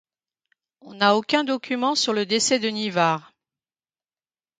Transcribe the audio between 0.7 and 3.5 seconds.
On n'a aucun document sur le décès de Nivard.